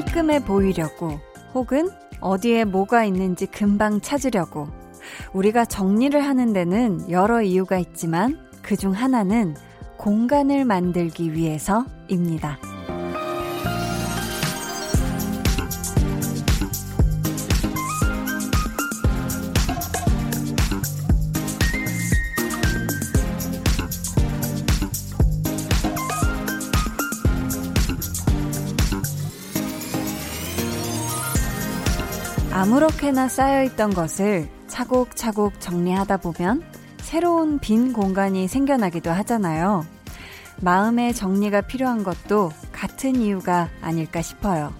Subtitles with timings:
[0.00, 1.20] 깔끔해 보이려고
[1.52, 1.90] 혹은
[2.20, 4.68] 어디에 뭐가 있는지 금방 찾으려고
[5.34, 9.54] 우리가 정리를 하는 데는 여러 이유가 있지만 그중 하나는
[9.98, 12.69] 공간을 만들기 위해서입니다.
[32.70, 36.62] 아무렇게나 쌓여있던 것을 차곡차곡 정리하다 보면
[36.98, 39.84] 새로운 빈 공간이 생겨나기도 하잖아요.
[40.60, 44.72] 마음의 정리가 필요한 것도 같은 이유가 아닐까 싶어요.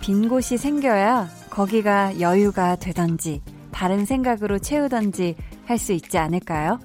[0.00, 3.40] 빈 곳이 생겨야 거기가 여유가 되던지
[3.70, 6.80] 다른 생각으로 채우던지 할 수 있지 않을까요?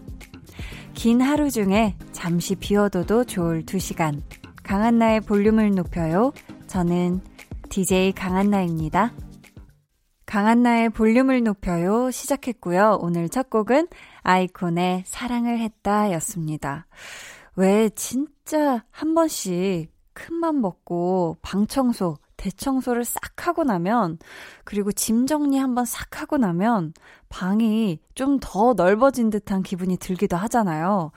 [0.93, 4.21] 긴 하루 중에 잠시 비워둬도 좋을 두 시간.
[4.61, 6.31] 강한나의 볼륨을 높여요.
[6.67, 7.21] 저는
[7.69, 9.13] DJ 강한나입니다.
[10.33, 12.97] 강한나의 볼륨을 높여요 시작했고요.
[13.01, 13.87] 오늘 첫 곡은
[14.23, 16.87] 아이콘의 사랑을 했다 였습니다.
[17.55, 24.17] 왜 진짜 한 번씩 큰맘 먹고 방 청소, 대청소를 싹 하고 나면
[24.63, 26.95] 그리고 짐 정리 한번 싹 하고 나면
[27.29, 31.11] 방이 좀 더 넓어진 듯한 기분이 들기도 하잖아요.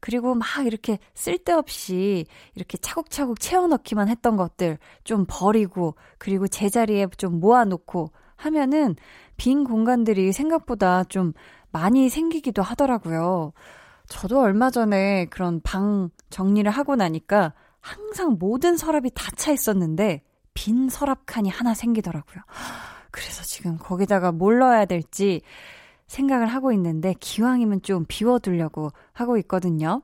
[0.00, 8.12] 그리고 막 이렇게 쓸데없이 이렇게 차곡차곡 채워넣기만 했던 것들 좀 버리고 그리고 제자리에 좀 모아놓고
[8.38, 8.96] 하면은
[9.36, 11.32] 빈 공간들이 생각보다 좀
[11.70, 13.52] 많이 생기기도 하더라고요.
[14.06, 20.22] 저도 얼마 전에 그런 방 정리를 하고 나니까 항상 모든 서랍이 다 차 있었는데
[20.54, 22.42] 빈 서랍 칸이 하나 생기더라고요.
[23.10, 25.42] 그래서 지금 거기다가 뭘 넣어야 될지
[26.06, 30.02] 생각을 하고 있는데 기왕이면 좀 비워두려고 하고 있거든요.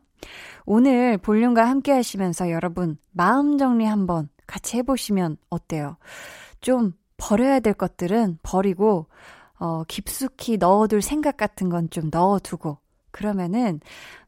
[0.67, 5.97] 오늘 볼륨과 함께 하시면서 여러분 마음 정리 한번 같이 해보시면 어때요?
[6.61, 9.07] 좀 버려야 될 것들은 버리고,
[9.59, 12.79] 어, 깊숙이 넣어둘 생각 같은 건 좀 넣어두고,
[13.11, 13.81] 그러면은,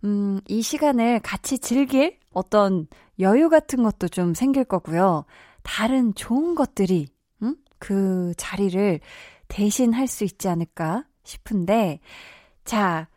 [0.05, 2.87] 음, 이 시간을 같이 즐길 어떤
[3.19, 5.25] 여유 같은 것도 좀 생길 거고요.
[5.63, 7.09] 다른 좋은 것들이,
[7.43, 7.57] 음?
[7.79, 9.01] 그 자리를
[9.49, 12.01] 대신 할 수 있지 않을까 싶은데,
[12.65, 13.09] 자,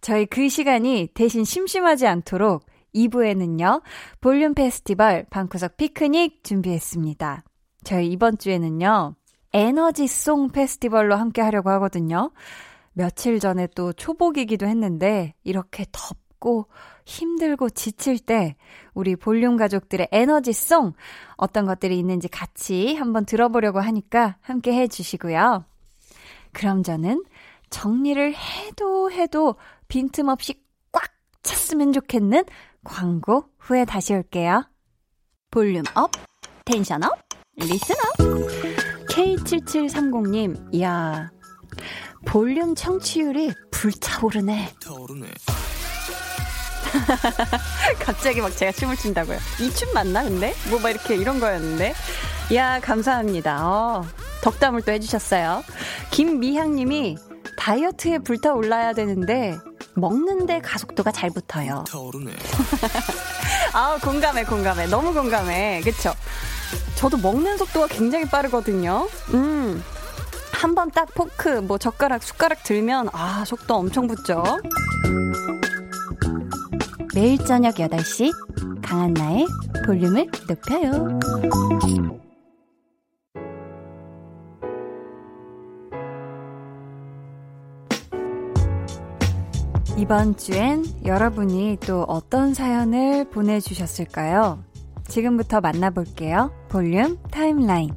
[0.00, 3.82] 저희 그 시간이 대신 심심하지 않도록 2부에는요,
[4.20, 7.44] 볼륨 페스티벌 방구석 피크닉 준비했습니다.
[7.88, 9.14] 저희 이번 주에는요,
[9.54, 12.32] 에너지송 페스티벌로 함께 하려고 하거든요.
[12.92, 16.66] 며칠 전에 또 초복이기도 했는데, 이렇게 덥고
[17.06, 18.56] 힘들고 지칠 때,
[18.92, 20.92] 우리 볼륨 가족들의 에너지송,
[21.38, 25.64] 어떤 것들이 있는지 같이 한번 들어보려고 하니까 함께 해 주시고요.
[26.52, 27.24] 그럼 저는
[27.70, 29.54] 정리를 해도 해도
[29.88, 30.62] 빈틈없이
[30.92, 31.04] 꽉
[31.42, 32.44] 찼으면 좋겠는
[32.84, 34.64] 광고 후에 다시 올게요.
[35.50, 36.10] 볼륨 up,
[36.66, 37.27] 텐션 up,
[37.62, 38.28] up.
[39.08, 41.30] K7730님, 이야,
[42.24, 44.74] 볼륨 청취율이 불타오르네.
[44.84, 45.26] 타오르네.
[48.00, 49.38] 갑자기 막 제가 춤을 춘다고요.
[49.60, 50.54] 이 춤 맞나, 근데?
[50.70, 51.94] 뭐 막 이렇게 이런 거였는데.
[52.50, 53.66] 이야, 감사합니다.
[53.66, 54.04] 어,
[54.42, 55.62] 덕담을 또 해주셨어요.
[56.10, 57.18] 김미향님이
[57.58, 59.58] 다이어트에 불타올라야 되는데,
[59.94, 61.84] 먹는데 가속도가 잘 붙어요.
[63.74, 64.86] 아 공감해, 공감해.
[64.86, 65.80] 너무 공감해.
[65.84, 66.14] 그쵸?
[66.98, 69.06] 저도 먹는 속도가 굉장히 빠르거든요.
[69.34, 69.82] 음.
[70.52, 74.42] 한 번 딱 포크, 뭐 젓가락, 숟가락 들면, 아, 속도 엄청 붙죠.
[77.14, 78.32] 매일 저녁 8시,
[78.82, 79.46] 강한나의
[79.86, 81.18] 볼륨을 높여요.
[89.96, 94.62] 이번 주엔 여러분이 또 어떤 사연을 보내주셨을까요?
[95.08, 96.52] 지금부터 만나볼게요.
[96.68, 97.90] 볼륨 타임라인.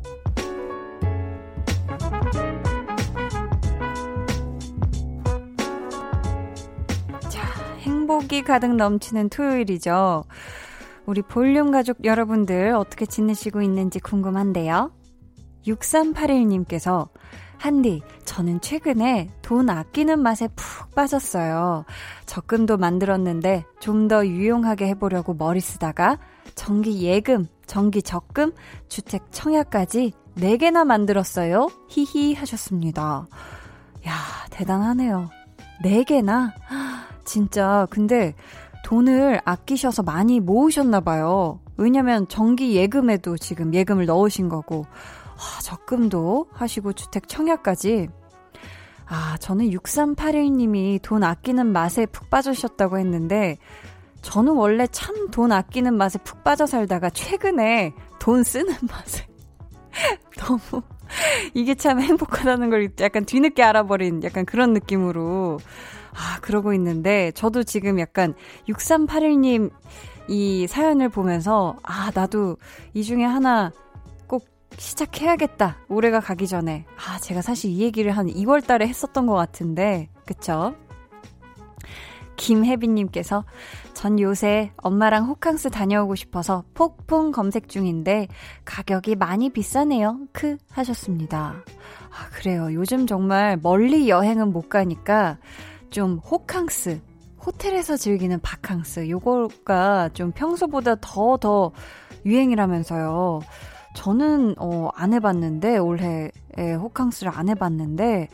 [7.30, 7.42] 자,
[7.80, 10.24] 행복이 가득 넘치는 토요일이죠.
[11.06, 14.92] 우리 볼륨 가족 여러분들 어떻게 지내시고 있는지 궁금한데요.
[15.68, 17.10] 6381님께서
[17.62, 21.86] 한디, 저는 최근에 돈 아끼는 맛에 푹 빠졌어요.
[22.26, 26.18] 적금도 만들었는데 좀 더 유용하게 해보려고 머리 쓰다가
[26.56, 28.52] 전기 예금, 전기 적금,
[28.90, 31.68] 주택 청약까지 4개나 만들었어요.
[31.88, 33.28] 히히 하셨습니다.
[34.08, 34.14] 야,
[34.50, 35.30] 대단하네요.
[35.84, 36.52] 4개나?
[37.26, 38.34] 진짜, 근데
[38.86, 41.60] 돈을 아끼셔서 많이 모으셨나봐요.
[41.78, 45.21] 왜냐면 전기 예금에도 지금 예금을 넣으신 거고, 아,
[45.62, 48.10] 적금도 하시고 주택 청약까지.
[49.08, 53.58] 아, 저는 6381님이 돈 아끼는 맛에 푹 빠지셨다고 했는데,
[54.22, 59.26] 저는 원래 참 돈 아끼는 맛에 푹 빠져 살다가 최근에 돈 쓰는 맛에
[60.38, 60.82] 너무
[61.54, 65.60] 이게 참 행복하다는 걸 약간 뒤늦게 알아버린 약간 그런 느낌으로
[66.14, 68.36] 아, 그러고 있는데 저도 지금 약간
[68.68, 69.72] 6381님
[70.28, 72.58] 이 사연을 보면서 아, 나도
[72.94, 73.91] 이 중에 하나 꼭
[74.78, 75.78] 시작해야겠다.
[75.90, 76.86] 올해가 가기 전에.
[76.98, 80.10] 아, 제가 사실 이 얘기를 한 2월 달에 했었던 것 같은데.
[80.26, 80.76] 그쵸?
[82.38, 83.46] 김혜빈님께서
[83.94, 88.28] 전 요새 엄마랑 호캉스 다녀오고 싶어서 폭풍 검색 중인데
[88.66, 90.22] 가격이 많이 비싸네요.
[90.32, 91.64] 크 하셨습니다.
[92.10, 92.74] 아, 그래요.
[92.74, 95.38] 요즘 정말 멀리 여행은 못 가니까
[95.92, 97.00] 좀 호캉스,
[97.46, 101.72] 호텔에서 즐기는 바캉스, 요거가 좀 평소보다 더, 더
[102.26, 103.42] 유행이라면서요.
[103.94, 108.30] 저는, 어, 안 해봤는데, 올해에 호캉스를 안 해봤는데,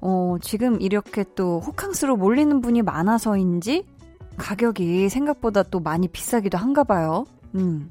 [0.00, 3.86] 어, 지금 이렇게 또 호캉스로 몰리는 분이 많아서인지
[4.36, 7.24] 가격이 생각보다 또 많이 비싸기도 한가 봐요.
[7.54, 7.88] 음.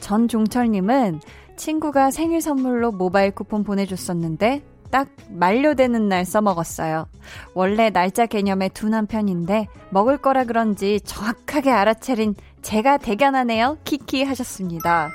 [0.00, 1.20] 전종철님은
[1.56, 7.06] 친구가 생일 선물로 모바일 쿠폰 보내줬었는데 딱 만료되는 날 써먹었어요.
[7.54, 13.78] 원래 날짜 개념의 둔한 편인데 먹을 거라 그런지 정확하게 알아차린 제가 대견하네요.
[13.84, 15.10] 키키 하셨습니다.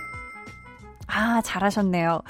[1.18, 2.22] 아, 잘하셨네요.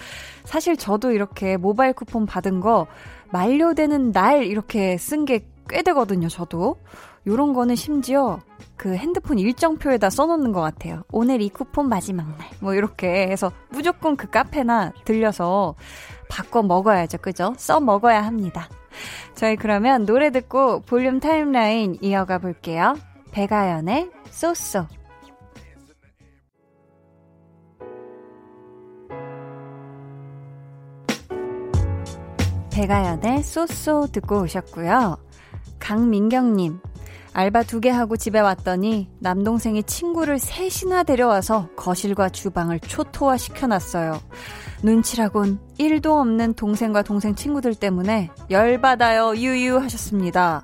[0.45, 2.87] 사실 저도 이렇게 모바일 쿠폰 받은 거
[3.31, 6.77] 만료되는 날 이렇게 쓴 게 꽤 되거든요, 저도.
[7.25, 8.39] 요런 거는 심지어
[8.77, 11.03] 그 핸드폰 일정표에다 써놓는 것 같아요.
[11.11, 12.49] 오늘 이 쿠폰 마지막 날.
[12.61, 15.75] 뭐 이렇게 해서 무조건 그 카페나 들려서
[16.29, 17.17] 바꿔 먹어야죠.
[17.17, 17.53] 그죠?
[17.57, 18.69] 써 먹어야 합니다.
[19.35, 22.95] 저희 그러면 노래 듣고 볼륨 타임라인 이어가 볼게요.
[23.31, 24.87] 배가연의 쏘쏘.
[32.77, 35.17] 배가연의 쏘쏘 듣고 오셨고요.
[35.79, 36.79] 강민경님,
[37.33, 44.19] 알바 두 개 하고 집에 왔더니 남동생이 친구를 셋이나 데려와서 거실과 주방을 초토화 시켜놨어요.
[44.83, 50.61] 눈치라곤 1도 없는 동생과 동생 친구들 때문에 열받아요, 유유 하셨습니다.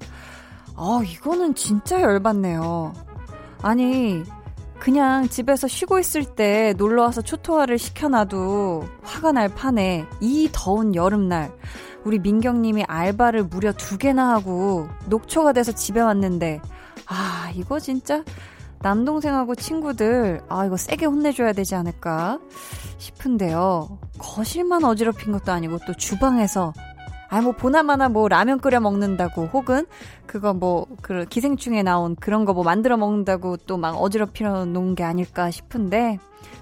[0.76, 2.94] 아, 이거는 진짜 열받네요.
[3.64, 4.22] 아니,
[4.80, 11.52] 그냥 집에서 쉬고 있을 때 놀러와서 초토화를 시켜놔도 화가 날 판에 이 더운 여름날
[12.06, 16.62] 우리 민경님이 알바를 무려 두 개나 하고 녹초가 돼서 집에 왔는데
[17.08, 18.24] 아 이거 진짜
[18.82, 22.40] 남동생하고 친구들 아 이거 세게 혼내줘야 되지 않을까
[22.98, 24.00] 싶은데요.
[24.20, 26.74] 거실만 어지럽힌 것도 아니고 또 주방에서
[27.30, 29.86] 아뭐 보나마나 뭐 라면 끓여 먹는다고 혹은
[30.28, 35.04] 그거 뭐 그 기생충에 나온 그런 거 뭐 만들어 먹는다고 또 막 어지럽혀 놓은 게
[35.04, 36.20] 아닐까 싶은데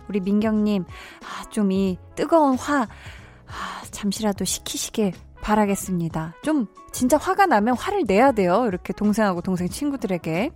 [0.08, 0.86] 우리 민경님
[1.22, 5.12] 아 좀 이 뜨거운 화 아, 잠시라도 식히시길
[5.42, 6.36] 바라겠습니다.
[6.44, 8.66] 좀 진짜 화가 나면 화를 내야 돼요.
[8.68, 10.52] 이렇게 동생하고 동생 친구들에게.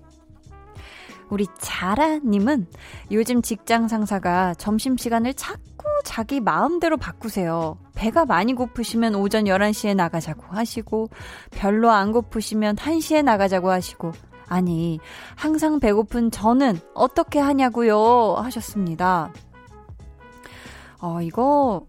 [1.30, 2.68] 우리 자라님은
[3.12, 7.80] 요즘 직장 상사가 점심시간을 자꾸 자기 마음대로 바꾸세요.
[7.96, 11.10] 배가 많이 고프시면 오전 11시에 나가자고 하시고,
[11.52, 14.12] 별로 안 고프시면 1시에 나가자고 하시고,
[14.48, 15.00] 아니,
[15.36, 18.36] 항상 배고픈 저는 어떻게 하냐고요?
[18.36, 19.32] 하셨습니다.
[21.02, 21.88] 어, 이거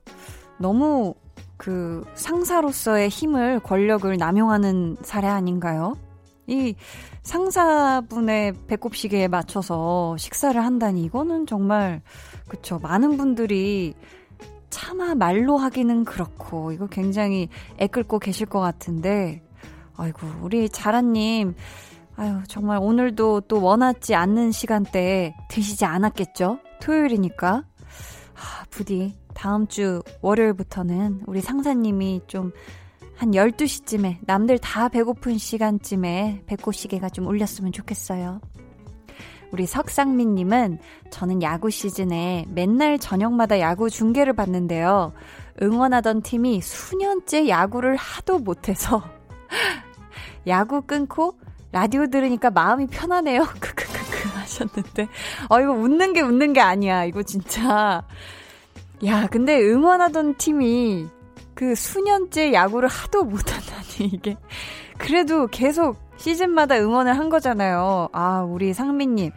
[0.59, 1.15] 너무
[1.57, 5.97] 그 상사로서의 힘을, 권력을 남용하는 사례 아닌가요?
[6.47, 6.75] 이
[7.23, 12.03] 상사분의 배꼽 시계에 맞춰서 식사를 한다니 이거는 정말
[12.47, 12.79] 그쵸.
[12.79, 13.95] 많은 분들이
[14.71, 17.49] 차마 말로 하기는 그렇고 이거 굉장히
[17.79, 19.43] 애끓고 계실 것 같은데
[19.97, 21.55] 아이고 우리 자라님
[22.17, 26.59] 아유 정말 오늘도 또 원하지 않는 시간대에 드시지 않았겠죠?
[26.81, 27.65] 토요일이니까.
[28.35, 32.53] 아 부디 다음 주 월요일부터는 우리 상사님이 좀
[33.17, 38.41] 한 12시쯤에 남들 다 배고픈 시간쯤에 배꼽시계가 좀 울렸으면 좋겠어요.
[39.53, 40.79] 우리 석상민님은
[41.11, 45.13] 저는 야구 시즌에 맨날 저녁마다 야구 중계를 봤는데요.
[45.63, 49.03] 응원하던 팀이 수년째 야구를 하도 못해서
[50.47, 51.39] 야구 끊고
[51.73, 53.45] 라디오 들으니까 마음이 편하네요.
[53.61, 55.09] 크크크크 하셨는데.
[55.49, 57.05] 어, 이거 웃는 게 웃는 게 아니야.
[57.05, 58.03] 이거 진짜.
[59.05, 61.07] 야, 근데 응원하던 팀이
[61.55, 64.37] 그 수년째 야구를 하도 못한다니, 이게.
[64.99, 68.09] 그래도 계속 시즌마다 응원을 한 거잖아요.
[68.13, 69.33] 아, 우리 상민님.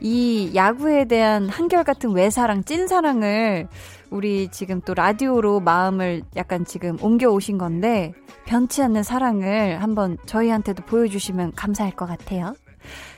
[0.00, 3.68] 이 야구에 대한 한결같은 외사랑, 찐사랑을
[4.10, 8.12] 우리 지금 또 라디오로 마음을 약간 지금 옮겨오신 건데,
[8.44, 12.54] 변치 않는 사랑을 한번 저희한테도 보여주시면 감사할 것 같아요.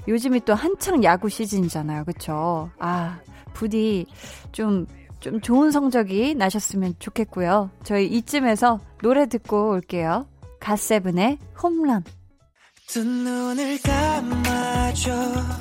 [0.07, 2.04] 요즘이 또 한창 야구 시즌이잖아요.
[2.04, 2.71] 그쵸?
[2.78, 3.19] 아,
[3.54, 4.04] 부디
[4.52, 4.87] 좀,
[5.25, 7.71] 좀 좋은 성적이 나셨으면 좋겠고요.
[7.83, 10.26] 저희 이쯤에서 노래 듣고 올게요.
[10.61, 12.04] 갓세븐의 홈런.
[12.87, 15.12] 두 눈을 감아줘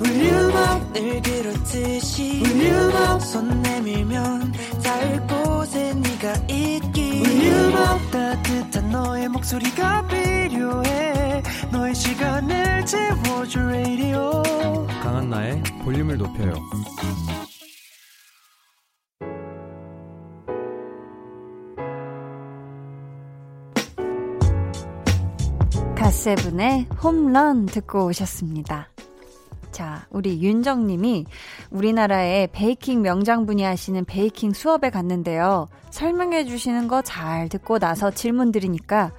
[0.02, 4.52] Will you love 늘 그렇듯이 Will you love 손 내밀면
[4.84, 11.42] 닿을 곳에 네가 있기 Will you love 따뜻한 너의 목소리가 필요해
[11.72, 14.42] 너의 시간을 채워줄 radio
[15.02, 16.52] 강한나의 볼륨을 높여요
[26.14, 28.88] 갓세븐의 홈런 듣고 오셨습니다.
[29.72, 31.26] 자, 우리 윤정님이
[31.70, 35.66] 우리나라의 베이킹 명장분이 하시는 베이킹 수업에 갔는데요.
[35.90, 39.10] 설명해 주시는 거 잘 듣고 나서 질문 드리니까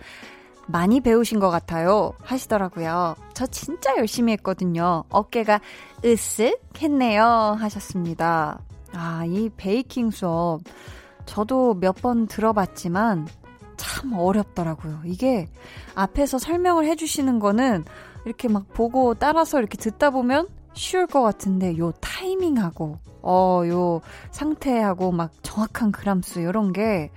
[0.68, 2.14] 많이 배우신 것 같아요.
[2.24, 3.16] 하시더라고요.
[3.34, 5.04] 저 진짜 열심히 했거든요.
[5.10, 5.60] 어깨가
[6.02, 7.58] 으쓱 했네요.
[7.60, 8.62] 하셨습니다.
[8.94, 10.62] 아, 이 베이킹 수업.
[11.26, 13.28] 저도 몇 번 들어봤지만
[13.86, 15.02] 참 어렵더라고요.
[15.06, 15.48] 이게
[15.94, 17.86] 앞에서 설명을 해주시는 거는
[18.26, 24.02] 이렇게 막 보고 따라서 이렇게 듣다 보면 쉬울 것 같은데 요 타이밍하고 어 요
[24.32, 27.12] 상태하고 막 정확한 그람수 이런 게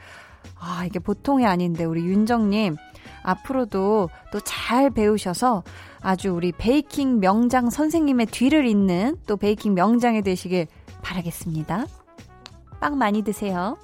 [0.61, 2.77] 아, 이게 보통이 아닌데 우리 윤정님
[3.23, 5.63] 앞으로도 또 잘 배우셔서
[6.01, 10.67] 아주 우리 베이킹 명장 선생님의 뒤를 잇는 또 베이킹 명장이 되시길
[11.03, 11.87] 바라겠습니다.
[12.81, 13.77] 빵 많이 드세요.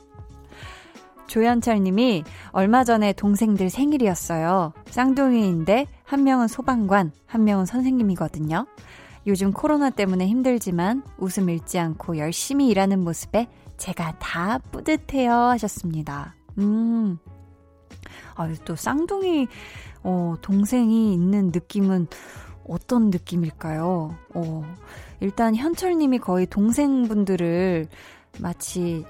[1.26, 4.72] 조현철 님이 얼마 전에 동생들 생일이었어요.
[4.86, 8.66] 쌍둥이인데 한 명은 소방관, 한 명은 선생님이거든요.
[9.26, 16.34] 요즘 코로나 때문에 힘들지만 웃음 잃지 않고 열심히 일하는 모습에 제가 다 뿌듯해요 하셨습니다.
[16.58, 17.18] 음.
[18.34, 19.48] 아유, 또 쌍둥이,
[20.02, 22.08] 어, 동생이 있는 느낌은
[22.68, 24.16] 어떤 느낌일까요?
[24.34, 24.74] 어,
[25.20, 27.86] 일단 현철님이 거의 동생분들을
[28.40, 29.04] 마치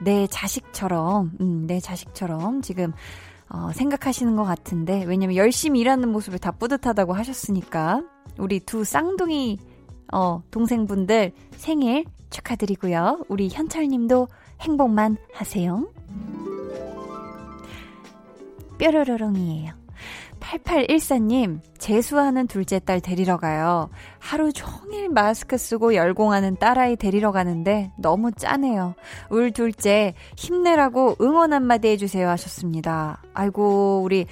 [0.00, 2.92] 내 자식처럼, 음, 내 자식처럼 지금,
[3.50, 8.02] 어, 생각하시는 것 같은데, 왜냐면 열심히 일하는 모습을 다 뿌듯하다고 하셨으니까,
[8.38, 9.58] 우리 두 쌍둥이,
[10.12, 13.24] 어, 동생분들 생일 축하드리고요.
[13.28, 14.28] 우리 현철 님도
[14.60, 15.88] 행복만 하세요.
[18.78, 19.77] 뾰로로롱이에요.
[20.48, 23.90] 8814님, 재수하는 둘째 딸 데리러 가요.
[24.18, 28.94] 하루 종일 마스크 쓰고 열공하는 딸아이 데리러 가는데 너무 짜네요.
[29.28, 33.22] 울 둘째, 힘내라고 응원 한마디 해주세요 하셨습니다.
[33.34, 34.24] 아이고, 우리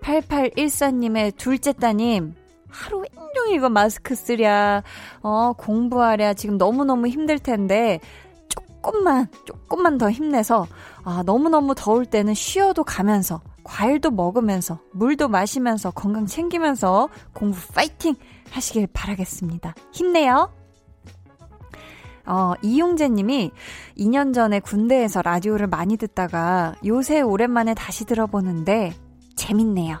[0.00, 2.34] 8814님의 둘째 따님,
[2.70, 4.82] 하루 종일 이거 마스크 쓰랴,
[5.22, 8.00] 어, 공부하랴, 지금 너무너무 힘들 텐데,
[8.48, 10.66] 조금만, 조금만 더 힘내서,
[11.04, 18.14] 아, 너무너무 더울 때는 쉬어도 가면서, 과일도 먹으면서, 물도 마시면서, 건강 챙기면서, 공부 파이팅
[18.50, 19.74] 하시길 바라겠습니다.
[19.92, 20.50] 힘내요!
[22.24, 23.50] 어, 이용재 님이
[23.96, 28.92] 2년 전에 군대에서 라디오를 많이 듣다가 요새 오랜만에 다시 들어보는데
[29.36, 29.98] 재밌네요.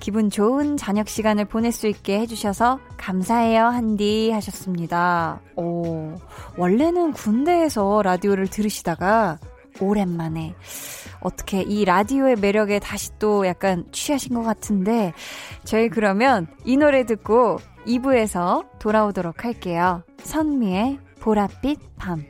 [0.00, 5.40] 기분 좋은 저녁 시간을 보낼 수 있게 해주셔서 감사해요, 한디 하셨습니다.
[5.56, 6.14] 오,
[6.56, 9.38] 원래는 군대에서 라디오를 들으시다가
[9.80, 10.54] 오랜만에
[11.20, 15.12] 어떻게 이 라디오의 매력에 다시 또 약간 취하신 것 같은데
[15.64, 20.02] 저희 그러면 이 노래 듣고 2부에서 돌아오도록 할게요.
[20.22, 22.29] 선미의 보랏빛 밤.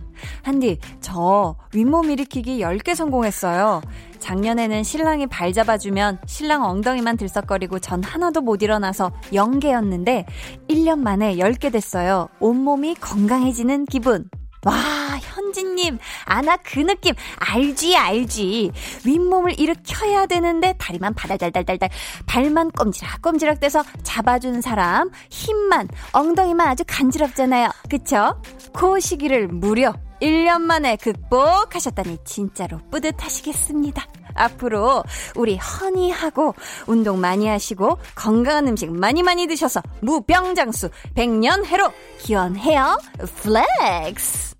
[0.43, 3.81] 한디, 저 윗몸 일으키기 10개 성공했어요.
[4.19, 10.25] 작년에는 신랑이 발 잡아주면 신랑 엉덩이만 들썩거리고 전 하나도 못 일어나서 0개였는데
[10.69, 12.29] 1년 만에 10개 됐어요.
[12.39, 14.29] 온몸이 건강해지는 기분.
[14.63, 14.75] 와,
[15.19, 18.71] 현진님, 아나 그 느낌 알지, 알지.
[19.05, 21.89] 윗몸을 일으켜야 되는데 다리만 바달달달달달,
[22.27, 27.69] 발만 꼼지락꼼지락 돼서 잡아주는 사람, 힘만, 엉덩이만 아주 간지럽잖아요.
[27.89, 28.39] 그쵸?
[28.71, 34.05] 그 시기를 무려 1년 만에 극복하셨다니 진짜로 뿌듯하시겠습니다.
[34.35, 35.03] 앞으로
[35.35, 36.55] 우리 honey하고
[36.87, 42.97] 운동 많이 하시고 건강한 음식 많이 많이 드셔서 무병장수 100년 해로 기원해요.
[43.41, 44.55] Flex!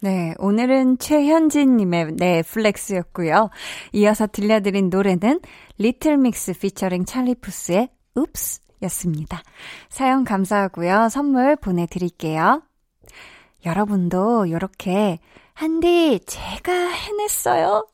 [0.00, 3.50] 네, 오늘은 최현진님의 네, flex였고요.
[3.92, 5.40] 이어서 들려드린 노래는
[5.78, 9.42] 리틀 믹스 피처링 찰리 푸스의 Oops, 였습니다.
[9.88, 11.08] 사연 감사하고요.
[11.10, 12.62] 선물 보내드릴게요.
[13.64, 15.18] 여러분도 이렇게
[15.54, 17.86] 한디 제가 해냈어요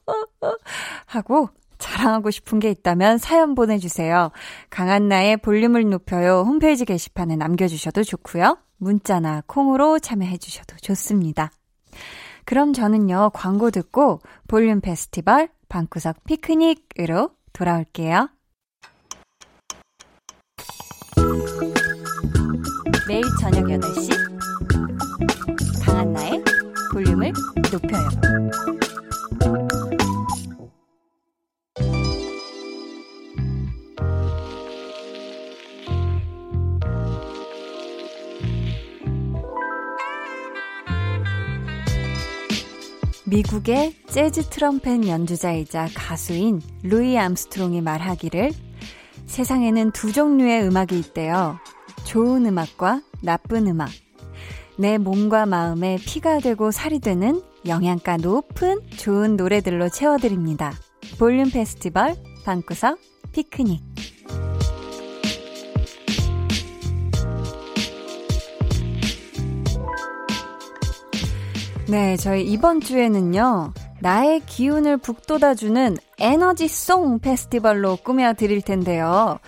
[1.07, 4.31] 하고 자랑하고 싶은 게 있다면 사연 보내주세요.
[4.71, 8.59] 강한나의 볼륨을 높여요 홈페이지 게시판에 남겨주셔도 좋고요.
[8.79, 11.51] 문자나 콩으로 참여해주셔도 좋습니다.
[12.45, 18.29] 그럼 저는요 광고 듣고 볼륨 페스티벌 방구석 피크닉으로 돌아올게요.
[23.07, 24.24] 매일 저녁 8시
[27.73, 28.09] 높여요.
[43.27, 48.53] 미국의 재즈 트럼펫 연주자이자 가수인 루이 암스트롱이 말하기를
[49.27, 51.59] 세상에는 두 종류의 음악이 있대요.
[52.05, 54.04] 좋은 음악과 나쁜 음악.
[54.77, 60.73] 내 몸과 마음에 피가 되고 살이 되는 영양가 높은 좋은 노래들로 채워드립니다.
[61.19, 62.15] 볼륨 페스티벌
[62.45, 62.99] 방구석
[63.33, 63.83] 피크닉.
[71.89, 73.73] 네, 저희 이번 주에는요.
[74.01, 79.39] 나의 기운을 북돋아주는 에너지송 페스티벌로 꾸며드릴 텐데요.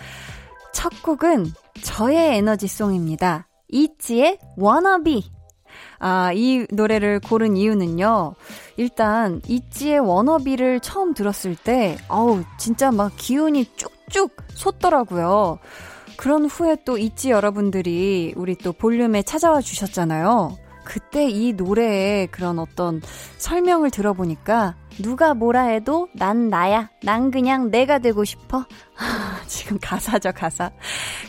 [0.73, 1.47] 첫 곡은
[1.83, 3.49] 저의 에너지송입니다.
[3.69, 5.25] 이지의 워너비.
[5.99, 8.35] 아, 이 노래를 고른 이유는요.
[8.77, 15.59] 일단, 이지의 워너비를 처음 들었을 때, 어우, 진짜 막 기운이 쭉쭉 솟더라고요.
[16.17, 20.57] 그런 후에 또 있지 여러분들이 우리 또 볼륨에 찾아와 주셨잖아요.
[20.87, 23.03] 그때 이 노래의 그런 어떤
[23.39, 26.89] 설명을 들어보니까 누가 뭐라 해도 난 나야.
[27.03, 28.65] 난 그냥 내가 되고 싶어.
[29.47, 30.71] 지금 가사죠, 가사.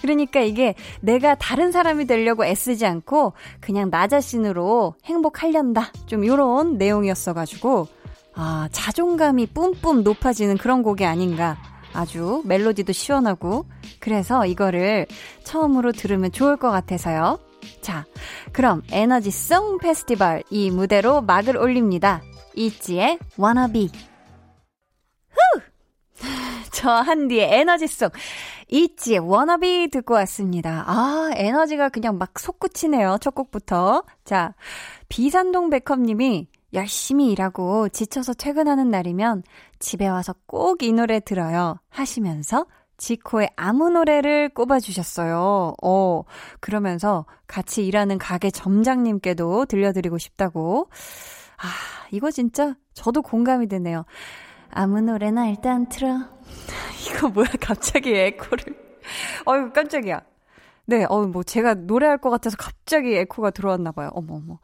[0.02, 5.91] 그러니까 이게 내가 다른 사람이 되려고 애쓰지 않고 그냥 나 자신으로 행복하련다.
[6.06, 7.88] 좀 요런 내용이었어가지고,
[8.36, 11.58] 아, 자존감이 뿜뿜 높아지는 그런 곡이 아닌가.
[11.93, 13.65] 아주 멜로디도 시원하고.
[14.00, 15.08] 그래서 이거를
[15.43, 17.39] 처음으로 들으면 좋을 것 같아서요.
[17.82, 18.06] 자,
[18.52, 22.22] 그럼 에너지송 페스티벌 이 무대로 막을 올립니다.
[22.56, 23.90] 이지의 wannabe.
[25.30, 25.62] 후!
[26.72, 28.10] 저 한디의 에너지송.
[28.70, 30.84] 이지의 wannabe 듣고 왔습니다.
[30.88, 33.18] 아, 에너지가 그냥 막 솟구치네요.
[33.22, 34.04] 첫 곡부터.
[34.26, 34.54] 자,
[35.10, 39.44] 비산동 백컴님이 열심히 일하고 지쳐서 퇴근하는 날이면
[39.80, 41.80] 집에 와서 꼭 이 노래 들어요.
[41.90, 42.66] 하시면서
[42.98, 45.76] 지코의 아무 노래를 꼽아주셨어요.
[45.84, 46.24] 어,
[46.60, 50.90] 그러면서 같이 일하는 가게 점장님께도 들려드리고 싶다고.
[51.58, 51.68] 아,
[52.12, 54.06] 이거 진짜 저도 공감이 되네요.
[54.72, 56.20] 아무 노래나 일단 틀어.
[57.10, 58.66] 이거 뭐야, 갑자기 에코를.
[59.48, 60.22] 어유 깜짝이야.
[60.86, 64.10] 네, 어, 뭐 제가 노래할 것 같아서 갑자기 에코가 들어왔나 봐요.
[64.14, 64.60] 어머, 어머.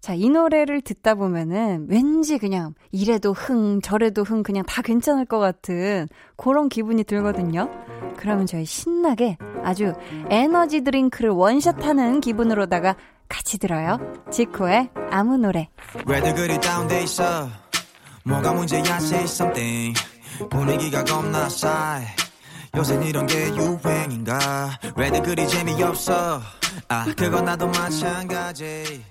[0.00, 5.38] 자, 이 노래를 듣다 보면은 왠지 그냥 이래도 흥, 저래도 흥, 그냥 다 괜찮을 것
[5.38, 6.06] 같은
[6.36, 7.68] 그런 기분이 들거든요.
[8.16, 9.92] 그러면 저희 신나게 아주
[10.30, 12.96] 에너지 드링크를 원샷 하는 기분으로다가
[13.28, 13.98] 같이 들어요.
[14.30, 15.68] 지코의 아무 노래.
[16.06, 17.48] 왜들 그리 다운돼 있어?
[18.24, 18.82] 뭐가 문제야?
[18.82, 19.98] Say something.
[20.48, 22.06] 분위기가 겁나 싸해.
[22.76, 24.78] 요새 이런 게 유행인가?
[24.96, 26.40] 왜들 그리 재미없어?
[26.88, 29.02] 아, 그건 나도 마찬가지.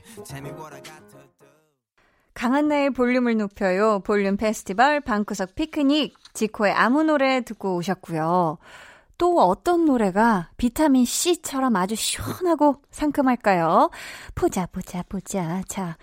[2.33, 3.99] 강한나의 볼륨을 높여요.
[4.05, 8.59] 볼륨 페스티벌 방구석 피크닉 지코의 아무 노래 듣고 오셨고요.
[9.17, 13.89] 또 어떤 노래가 비타민 C처럼 아주 시원하고 상큼할까요?
[14.35, 15.63] 보자 보자 보자.
[15.67, 15.97] 자,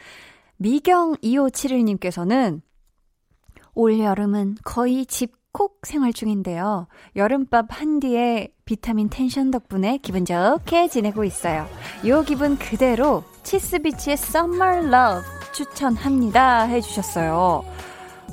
[0.56, 2.60] 미경 2571님께서는
[3.74, 6.88] 올 여름은 거의 집 콕 생활 중인데요.
[7.14, 11.68] 여름밥 한 뒤에 비타민 텐션 덕분에 기분 좋게 지내고 있어요.
[12.06, 17.64] 요 기분 그대로 치스비치의 Summer Love 추천합니다 해주셨어요.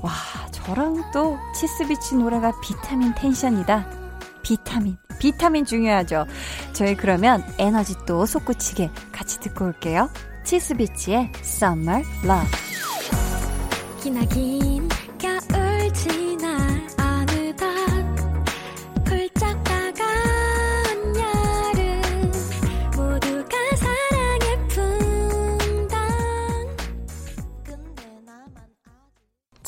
[0.02, 0.12] 와,
[0.52, 3.86] 저랑 또 치스비치 노래가 비타민 텐션이다.
[4.42, 4.98] 비타민.
[5.20, 6.26] 비타민 중요하죠.
[6.74, 10.10] 저희 그러면 에너지 또 솟구치게 같이 듣고 올게요.
[10.44, 12.50] 치스비치의 Summer Love.
[14.02, 14.81] 기나긴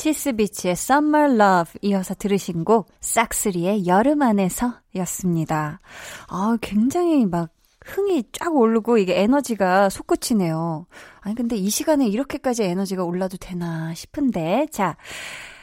[0.03, 5.79] 치스비치의 Summer Love 이어서 들으신 곡 싹스리의 여름 안에서 였습니다.
[6.27, 7.51] 아, 굉장히 막
[7.85, 10.87] 흥이 쫙 오르고 이게 에너지가 솟구치네요.
[11.21, 14.97] 아니 근데 이 시간에 이렇게까지 에너지가 올라도 되나 싶은데 자,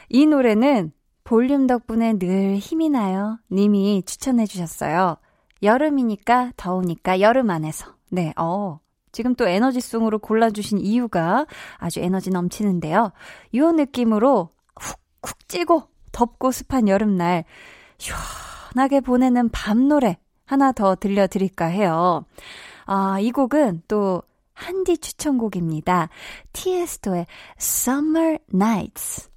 [0.09, 3.39] 이 노래는 볼륨 덕분에 늘 힘이 나요.
[3.53, 5.17] 님이 추천해 주셨어요.
[5.63, 7.95] 여름이니까 더우니까 여름 안에서.
[8.09, 8.81] 네, 어.
[9.13, 11.47] 지금 또 에너지송으로 골라주신 이유가
[11.77, 13.13] 아주 에너지 넘치는데요.
[13.53, 17.45] 이 느낌으로 훅훅 찌고 덥고 습한 여름날
[17.99, 22.25] 시원하게 보내는 밤 노래 하나 더 들려드릴까 해요.
[22.87, 26.09] 아, 이 곡은 또 한디 추천곡입니다.
[26.53, 27.27] 티에스토의
[27.59, 29.31] Summer Nights.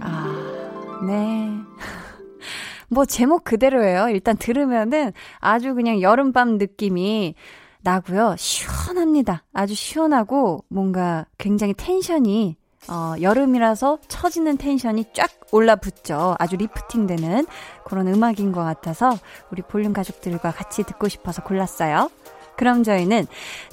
[0.00, 1.48] 아, 네.
[2.88, 4.08] 뭐 제목 그대로예요.
[4.08, 7.34] 일단 들으면은 아주 그냥 여름밤 느낌이
[7.82, 8.36] 나고요.
[8.38, 9.44] 시원합니다.
[9.52, 12.56] 아주 시원하고 뭔가 굉장히 텐션이
[12.88, 16.34] 어, 여름이라서 처지는 텐션이 쫙 올라붙죠.
[16.38, 17.46] 아주 리프팅 되는
[17.84, 19.16] 그런 음악인 것 같아서
[19.50, 22.10] 우리 볼륨 가족들과 같이 듣고 싶어서 골랐어요.
[22.56, 23.26] 그럼 저희는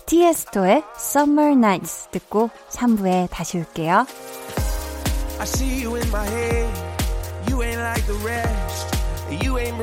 [0.05, 4.05] 티에스토의 Summer Nights 듣고 3부에 다시 올게요.
[5.39, 6.69] I see you in my head.
[7.49, 8.99] You ain't like the rest.
[9.43, 9.79] You ain't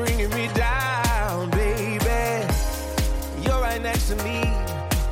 [4.06, 4.40] to me.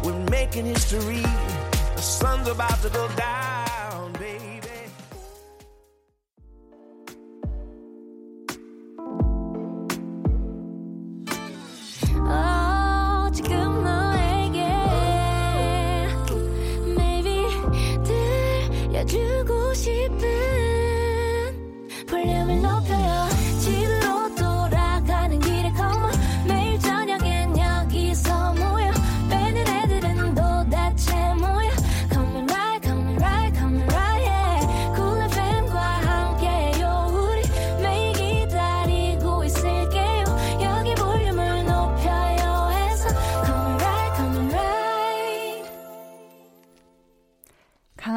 [0.04, 1.22] We're making history.
[1.22, 4.60] The sun's about to go down, baby.
[12.28, 14.62] 어, 지금 너에게
[16.96, 17.44] maybe
[18.04, 20.53] 들려주고 싶은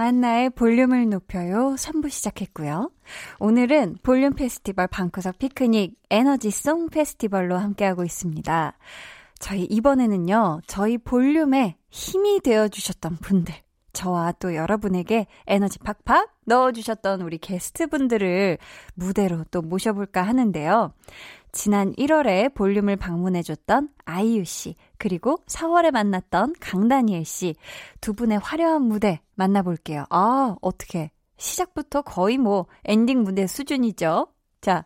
[0.09, 2.91] 한나의 볼륨을 높여요 3부 시작했고요.
[3.41, 8.79] 오늘은 볼륨 페스티벌 방구석 피크닉 에너지송 페스티벌로 함께하고 있습니다.
[9.39, 13.55] 저희 이번에는요, 저희 볼륨에 힘이 되어주셨던 분들,
[13.93, 18.57] 저와 또 여러분에게 에너지 팍팍 넣어주셨던 우리 게스트분들을
[18.95, 20.95] 무대로 또 모셔볼까 하는데요.
[21.53, 27.55] 지난 1월에 볼륨을 방문해줬던 아이유 씨, 그리고 4월에 만났던 강다니엘 씨,
[28.01, 30.05] 두 분의 화려한 무대 만나볼게요.
[30.11, 31.11] 아, 어떻게.
[31.37, 34.27] 시작부터 거의 뭐 엔딩 무대 수준이죠.
[34.61, 34.85] 자,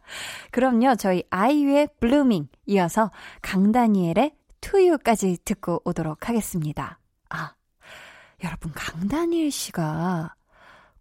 [0.50, 0.96] 그럼요.
[0.96, 6.98] 저희 아이유의 Blueming 이어서 강다니엘의 2U까지 듣고 오도록 하겠습니다.
[7.30, 7.54] 아,
[8.44, 10.34] 여러분 강다니엘 씨가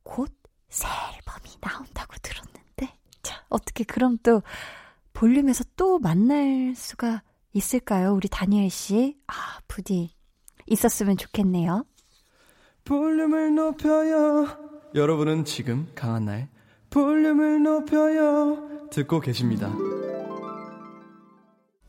[0.03, 4.41] 곧 새 앨범이 나온다고 들었는데 자, 어떻게 그럼 또
[5.13, 7.21] 볼륨에서 또 만날 수가
[7.53, 8.13] 있을까요?
[8.13, 9.17] 우리 다니엘 씨.
[9.27, 9.33] 아,
[9.67, 10.11] 부디
[10.67, 11.85] 있었으면 좋겠네요.
[12.85, 14.47] 볼륨을 높여요.
[14.95, 16.49] 여러분은 지금 강한나의
[16.89, 18.89] 볼륨을 높여요.
[18.89, 19.71] 듣고 계십니다.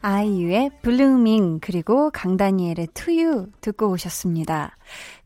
[0.00, 4.76] 아이유의 Blueming 그리고 강다니엘의 2U 듣고 오셨습니다.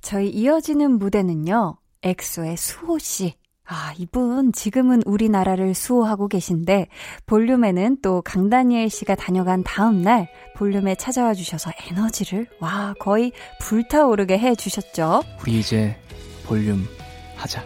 [0.02, 1.78] 저희 이어지는 무대는요.
[2.02, 3.34] 엑소의 수호 씨.
[3.68, 6.86] 아, 이분 지금은 우리나라를 수호하고 계신데
[7.26, 14.54] 볼륨에는 또 강다니엘 씨가 다녀간 다음 날 볼륨에 찾아와 주셔서 에너지를 와, 거의 불타오르게 해
[14.54, 15.22] 주셨죠.
[15.42, 15.96] 우리 이제
[16.44, 16.86] 볼륨
[17.36, 17.62] 하자.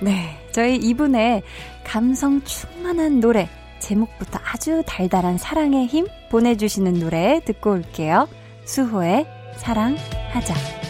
[0.00, 0.36] 네.
[0.52, 1.42] 저희 이분의
[1.84, 3.48] 감성 충만한 노래
[3.78, 8.26] 제목부터 아주 달달한 사랑의 힘 보내 주시는 노래 듣고 올게요.
[8.64, 9.26] 수호의
[9.58, 10.85] 사랑하자.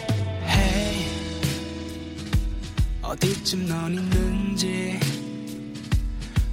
[3.07, 4.99] 어디쯤 넌 있는지,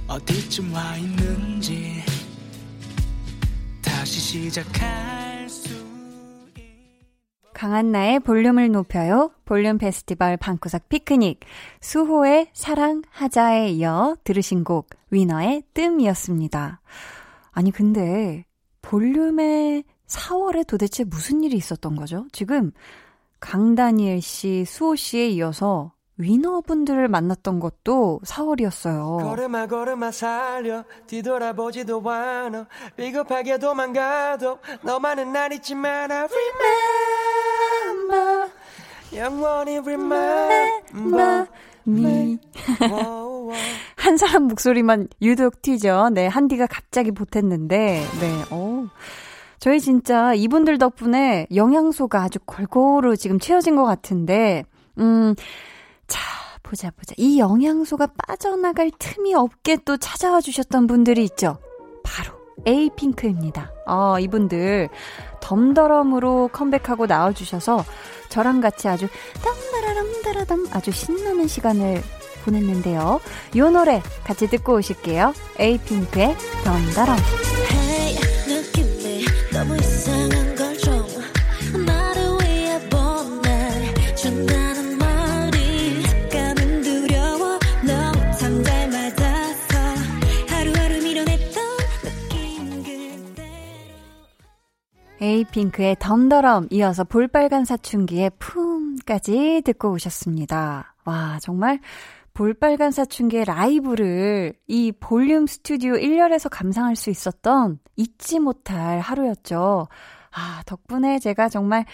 [0.07, 2.01] 어디쯤 와 있는지,
[3.81, 5.75] 다시 시작할 수
[7.53, 9.31] 강한나의 볼륨을 높여요.
[9.43, 11.41] 볼륨 페스티벌 방구석 피크닉.
[11.81, 16.79] 수호의 사랑하자에 이어 들으신 곡 위너의 뜸이었습니다.
[17.51, 18.45] 아니 근데
[18.81, 22.27] 볼륨의 4월에 도대체 무슨 일이 있었던 거죠?
[22.31, 22.71] 지금
[23.41, 29.21] 강다니엘 씨, 수호 씨에 이어서 위너분들을 만났던 것도 4월이었어요.
[29.23, 30.83] 걸음아 걸음아 살려.
[31.07, 32.67] 뒤돌아보지도 않아.
[32.95, 36.27] 비겁하게 도망가도 너만은 날 잊지 마라
[37.91, 38.49] Remember.
[39.13, 41.47] 영원히 remember
[41.87, 42.37] me.
[43.97, 46.09] 한 사람 목소리만 유독 튀죠.
[46.13, 48.01] 네, 한디가 갑자기 보탰는데.
[48.19, 48.87] 네, 어
[49.59, 54.63] 저희 진짜 이분들 덕분에 영양소가 아주 골고루 지금 채워진 것 같은데
[54.99, 55.35] 음
[56.07, 56.19] 자,
[56.63, 57.13] 보자, 보자.
[57.17, 61.57] 이 영양소가 빠져나갈 틈이 없게 또 찾아와 주셨던 분들이 있죠.
[62.03, 62.33] 바로
[62.65, 63.71] 에이핑크입니다.
[63.87, 64.89] 어, 이분들
[65.41, 67.83] 덤더럼으로 컴백하고 나와주셔서
[68.29, 69.07] 저랑 같이 아주
[69.43, 72.01] 땀다라람다라담 아주 신나는 시간을
[72.43, 73.19] 보냈는데요.
[73.53, 75.33] 이 노래 같이 듣고 오실게요.
[75.59, 77.17] 에이핑크의 덤더럼.
[77.71, 78.15] Hey,
[95.25, 100.93] 에이핑크의 덤더럼 이어서 볼빨간 사춘기의 품까지 듣고 오셨습니다.
[101.05, 101.79] 와, 정말
[102.35, 109.87] 볼빨간 사춘기의 라이브를 이 볼륨 스튜디오 1열에서 감상할 수 있었던 잊지 못할 하루였죠.
[110.31, 111.85] 아, 덕분에 제가 정말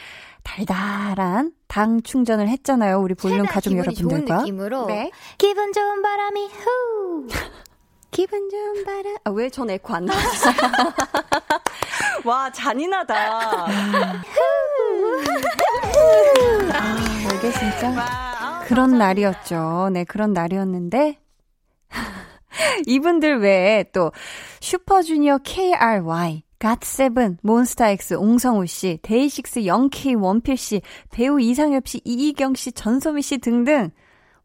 [0.44, 3.00] 달달한 당 충전을 했잖아요.
[3.00, 4.26] 우리 볼륨 가족 여러분들과.
[4.26, 5.12] 좋은 느낌으로 네.
[5.38, 7.28] 기분 좋은 바람이 후
[8.12, 9.16] 기분 좋은 바람.
[9.24, 10.54] 아, 왜 전 에코 안 나왔어요?
[12.26, 13.16] 와, 잔인하다.
[16.74, 16.98] 아,
[17.36, 19.90] 이게 진짜 그런 날이었죠.
[19.94, 21.18] 네, 그런 날이었는데
[22.88, 24.12] 이분들 외에 또
[24.60, 32.72] 슈퍼주니어 KRY 갓세븐, 몬스타엑스, 옹성우 씨, 데이식스, 영케이, 원필 씨, 배우 이상엽 씨, 이희경 씨,
[32.72, 33.90] 전소미 씨 등등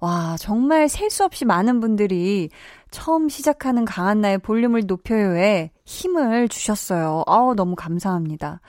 [0.00, 2.48] 와, 정말 셀 수 없이 많은 분들이
[2.90, 7.24] 처음 시작하는 강한나의 볼륨을 높여요에 힘을 주셨어요.
[7.26, 8.60] 아우, 너무 감사합니다.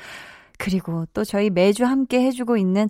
[0.58, 2.90] 그리고 또 저희 매주 함께 해주고 있는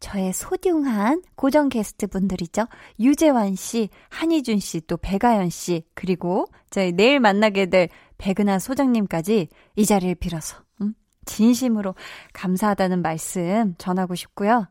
[0.00, 2.66] 저의 소중한 고정 게스트 분들이죠.
[3.00, 7.88] 유재환 씨, 한희준 씨, 또 배가연 씨, 그리고 저희 내일 만나게 될
[8.18, 11.94] 백은하 소장님까지 이 자리를 빌어서, 음, 진심으로
[12.32, 14.66] 감사하다는 말씀 전하고 싶고요.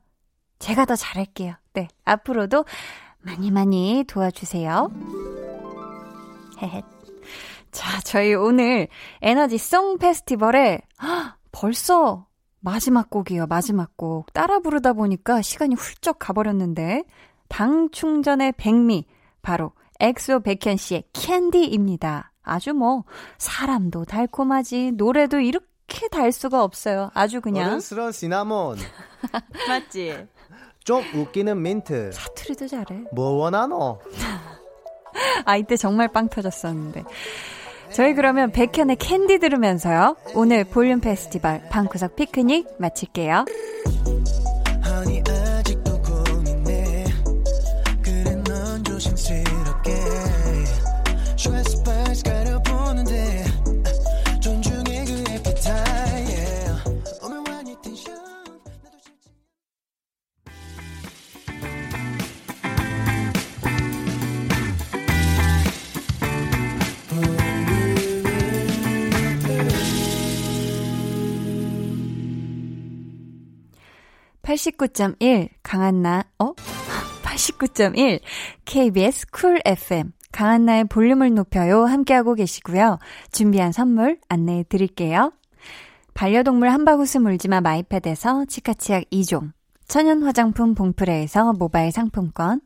[0.60, 1.54] 제가 더 잘할게요.
[1.74, 1.88] 네.
[2.06, 2.66] 앞으로도
[3.20, 4.90] 많이 많이 도와주세요.
[6.62, 6.84] 헤헤.
[7.72, 8.88] 자, 저희 오늘
[9.22, 12.26] 에너지 song 페스티벌에 헉, 벌써
[12.60, 13.46] 마지막 곡이에요.
[13.48, 14.32] 마지막 곡.
[14.34, 17.04] 따라 부르다 보니까 시간이 훌쩍 가버렸는데
[17.48, 19.06] 당 충전의 백미
[19.42, 22.32] 바로 엑소 백현 씨의 캔디입니다.
[22.44, 23.04] 아주 뭐
[23.38, 27.12] 사람도 달콤하지 노래도 이렇게 달 수가 없어요.
[27.14, 28.78] 아주 그냥 어른스러운 시나몬
[29.68, 30.28] 맛이지.
[30.84, 33.04] 좀 웃기는 민트 사투리도 잘해.
[33.14, 34.00] 뭐 원하노?
[35.46, 37.04] 아 이때 정말 빵 터졌었는데.
[37.92, 40.18] 저희 그러면 백현의 캔디 들으면서요.
[40.36, 43.46] 오늘 볼륨 페스티벌 방구석 피크닉 마칠게요.
[74.58, 76.54] (89.1) 강한나 어?
[77.24, 78.20] (89.1)
[78.66, 81.86] KBS 쿨 FM 강한나의 볼륨을 높여요.
[81.86, 82.98] 함께하고 계시고요.
[83.32, 85.32] 준비한 선물 안내해 드릴게요.
[86.14, 89.52] 반려동물 한바구스 물지마 마이패드에서 치카치약 2종
[89.88, 92.60] 천연 화장품 봉프레에서 모바일 상품권,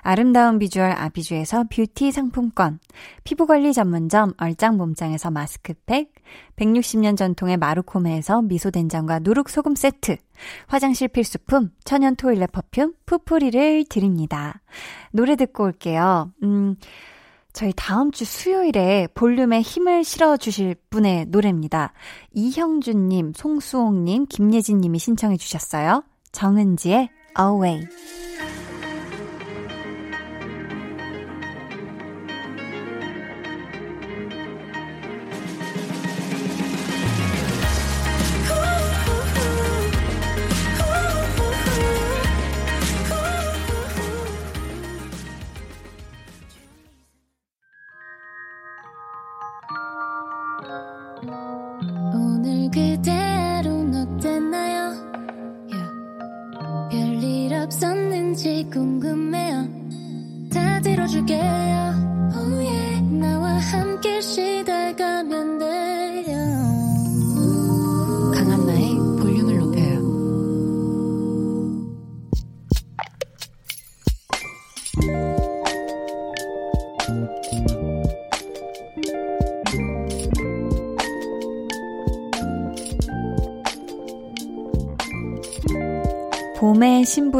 [0.00, 2.78] 아름다운 비주얼 아비주에서 뷰티 상품권,
[3.24, 6.12] 피부관리 전문점 얼짱 몸짱에서 마스크팩,
[6.54, 10.18] 160년 전통의 마루코메에서 미소된장과 누룩소금 세트,
[10.68, 14.60] 화장실 필수품 천연 토일렛 퍼퓸 푸프리를 드립니다.
[15.10, 16.32] 노래 듣고 올게요.
[16.44, 16.76] 음,
[17.52, 21.92] 저희 다음 주 수요일에 볼륨에 힘을 실어주실 분의 노래입니다.
[22.34, 26.04] 이형준님, 송수홍님, 김예진님이 신청해 주셨어요.
[26.32, 27.86] 정은지의 Away.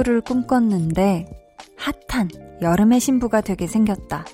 [0.08, 1.26] 신부를 꿈꿨는데
[1.76, 2.30] 핫한
[2.62, 4.24] 여름의 신부가 되게 생겼다.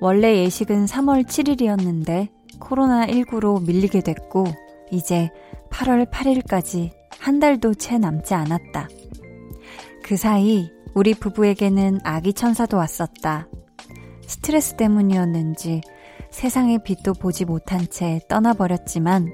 [0.00, 2.28] 원래 예식은 3월 7일이었는데
[2.60, 4.46] 코로나19로 밀리게 됐고
[4.90, 5.30] 이제
[5.70, 8.88] 8월 8일까지 한 달도 채 남지 않았다.
[10.02, 13.48] 그 사이 우리 부부에게는 아기 천사도 왔었다.
[14.26, 15.80] 스트레스 때문이었는지
[16.30, 19.28] 세상의 빛도 보지 못한 채 떠나버렸지만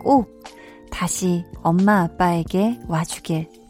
[0.00, 0.42] 꼭
[0.90, 3.63] 다시 엄마 아빠에게 와주길.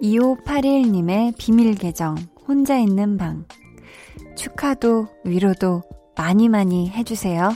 [0.00, 2.14] 2581님의 비밀 계정,
[2.46, 3.44] 혼자 있는 방.
[4.36, 5.82] 축하도 위로도
[6.16, 7.50] 많이 많이 해주세요.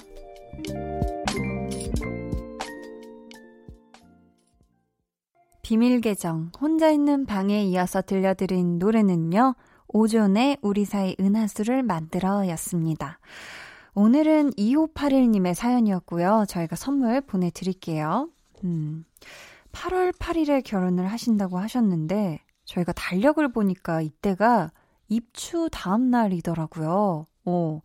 [5.63, 9.55] 비밀 계정, 혼자 있는 방에 이어서 들려드린 노래는요,
[9.89, 13.21] 오존의 우리 사이 은하수를 만들어 였습니다.
[13.99, 16.45] 오늘은 2581님의 사연이었고요.
[16.51, 18.29] 저희가 선물 보내드릴게요.
[18.63, 19.07] 음,
[19.73, 24.71] 8월 8일에 결혼을 하신다고 하셨는데, 저희가 달력을 보니까 이때가
[25.09, 27.27] 입추 다음 날이더라고요.
[27.47, 27.81] 어,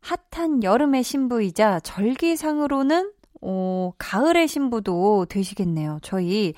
[0.00, 5.98] 핫한 여름의 신부이자 절기상으로는 어, 가을의 신부도 되시겠네요.
[6.00, 6.54] 저희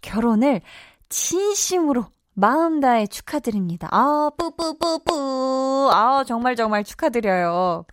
[0.00, 0.62] 결혼을
[1.10, 3.88] 진심으로 마음 다해 축하드립니다.
[3.90, 5.90] 아, 뿌뿌뿌뿌.
[5.92, 7.84] 아, 정말 정말 축하드려요.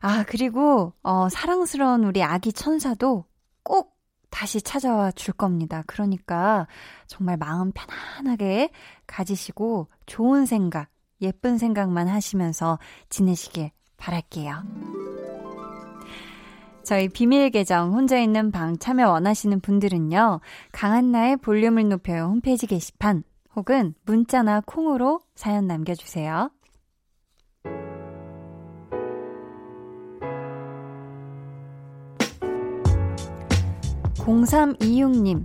[0.00, 3.24] 아, 그리고, 어, 사랑스러운 우리 아기 천사도
[3.62, 3.98] 꼭
[4.30, 5.82] 다시 찾아와 줄 겁니다.
[5.86, 6.66] 그러니까
[7.06, 8.70] 정말 마음 편안하게
[9.06, 10.88] 가지시고 좋은 생각,
[11.20, 12.78] 예쁜 생각만 하시면서
[13.10, 14.62] 지내시길 바랄게요.
[16.82, 20.40] 저희 비밀 계정 혼자 있는 방 참여 원하시는 분들은요.
[20.72, 23.22] 강한나의 볼륨을 높여요 홈페이지 게시판
[23.54, 26.50] 혹은 문자나 콩으로 사연 남겨주세요.
[34.24, 35.44] 0326님,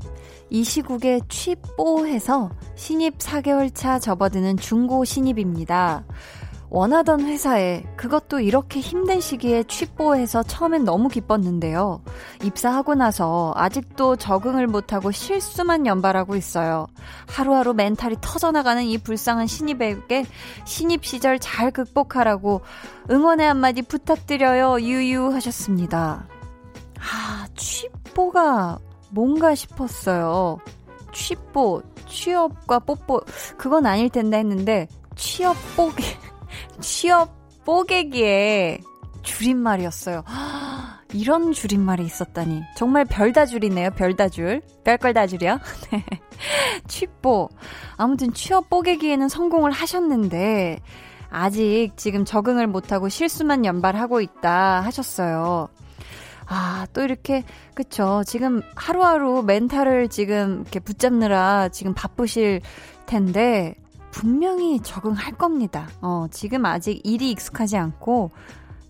[0.50, 6.06] 이 시국에 취뽀해서 신입 4개월 차 접어드는 중고 신입입니다.
[6.70, 12.02] 원하던 회사에 그것도 이렇게 힘든 시기에 취뽀해서 처음엔 너무 기뻤는데요.
[12.44, 16.88] 입사하고 나서 아직도 적응을 못하고 실수만 연발하고 있어요.
[17.28, 20.26] 하루하루 멘탈이 터져나가는 이 불쌍한 신입에게
[20.66, 22.62] 신입 시절 잘 극복하라고
[23.10, 24.82] 응원의 한마디 부탁드려요.
[24.82, 26.28] 유유 하셨습니다.
[27.12, 28.80] 아, 취뽀가
[29.12, 30.60] 뭔가 싶었어요.
[31.14, 33.22] 취뽀, 취업과 뽀뽀,
[33.58, 36.04] 그건 아닐 텐데 했는데, 취업 뽀개,
[36.82, 37.30] 취업
[37.66, 38.80] 뽀개기에
[39.22, 40.24] 줄임말이었어요.
[41.14, 42.64] 이런 줄임말이 있었다니.
[42.76, 44.62] 정말 별다 줄이네요, 별다 줄.
[44.84, 45.60] 별걸 다 줄이요?
[45.92, 46.06] 네.
[46.88, 47.50] 취뽀.
[47.96, 50.80] 아무튼 취업 뽀개기에는 성공을 하셨는데,
[51.30, 55.70] 아직 지금 적응을 못하고 실수만 연발하고 있다 하셨어요.
[56.48, 58.24] 아, 또 이렇게, 그쵸.
[58.26, 62.62] 지금 하루하루 멘탈을 지금 이렇게 붙잡느라 지금 바쁘실
[63.06, 63.76] 텐데,
[64.12, 65.90] 분명히 적응할 겁니다.
[66.02, 68.32] 어, 지금 아직 일이 익숙하지 않고,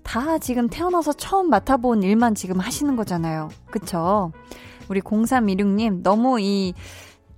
[0.04, 3.50] 다 지금 태어나서 처음 맡아본 일만 지금 하시는 거잖아요.
[3.72, 4.32] 그쵸?
[4.88, 6.74] 우리 0316님, 너무 이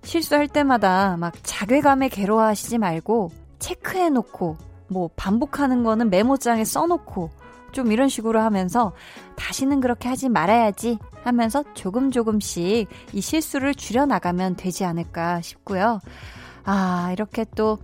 [0.03, 4.57] 실수할 때마다 막 자괴감에 괴로워하시지 말고, 체크해놓고,
[4.89, 7.29] 뭐 반복하는 거는 메모장에 써놓고,
[7.77, 8.91] 좀 이런 식으로 하면서
[9.35, 15.99] 다시는 그렇게 하지 말아야지 하면서 조금 조금씩 이 실수를 줄여나가면 되지 않을까 싶고요.
[16.63, 17.77] 아, 이렇게 또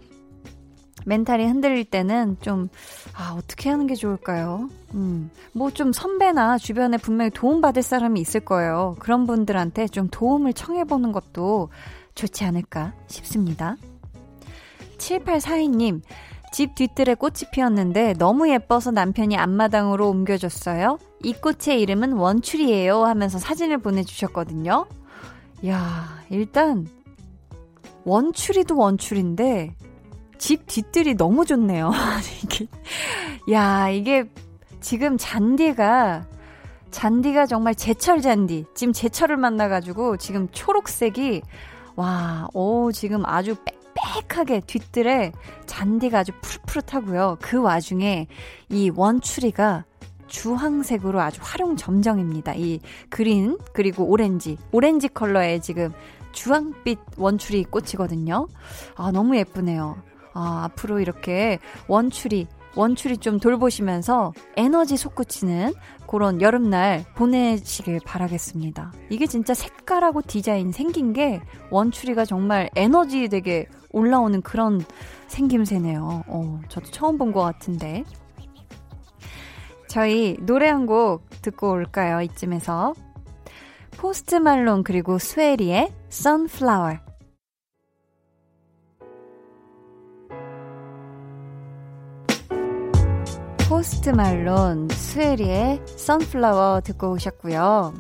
[1.06, 2.70] 멘탈이 흔들릴 때는 좀,
[3.16, 4.68] 아, 어떻게 하는 게 좋을까요?
[4.96, 8.96] 음, 뭐 좀 선배나 주변에 분명히 도움받을 사람이 있을 거예요.
[8.98, 11.70] 그런 분들한테 좀 도움을 청해보는 것도
[12.16, 13.76] 좋지 않을까 싶습니다.
[14.98, 16.02] 7842님,
[16.54, 21.00] 집 뒤뜰에 꽃이 피었는데 너무 예뻐서 남편이 앞마당으로 옮겨줬어요.
[21.24, 24.86] 이 꽃의 이름은 원출이에요 하면서 사진을 보내주셨거든요.
[25.66, 26.88] 야, 일단
[28.04, 29.74] 원출이도 원출인데
[30.38, 31.92] 집 뒤뜰이 너무 좋네요.
[32.44, 32.68] 이게
[33.52, 34.30] 야, 이게
[34.80, 36.28] 지금 잔디가
[36.92, 38.66] 잔디가 정말 제철 잔디.
[38.76, 41.42] 지금 제철을 만나 가지고 지금 초록색이
[41.96, 43.56] 와, 오 지금 아주
[43.96, 45.32] 빽빽하게 뒤뜰에
[45.66, 47.38] 잔디가 아주 푸릇푸릇하고요.
[47.42, 48.28] 그 와중에
[48.70, 49.86] 이 원추리가
[50.28, 52.56] 주황색으로 아주 화룡점정입니다.
[52.56, 52.80] 이
[53.10, 55.94] green 그리고 오렌지, 오렌지 컬러의 지금
[56.32, 58.48] 주황빛 원추리 꽃이거든요.
[58.96, 59.98] 아 너무 예쁘네요.
[60.34, 65.74] 아 앞으로 이렇게 원추리 원추리 좀 돌보시면서 에너지 솟구치는
[66.08, 68.92] 그런 여름날 보내시길 바라겠습니다.
[69.10, 71.40] 이게 진짜 색깔하고 디자인 생긴 게
[71.70, 74.82] 원추리가 정말 에너지 되게 올라오는 그런
[75.28, 76.24] 생김새네요.
[76.28, 78.04] 어, 저도 처음 본 것 같은데.
[79.88, 82.22] 저희 노래 한 곡 듣고 올까요?
[82.22, 82.94] 이쯤에서.
[83.98, 87.00] 포스트 말론 그리고 스웨리의 Sunflower.
[93.70, 97.94] 포스트 말론, 스웨리의 Sunflower 듣고 오셨고요.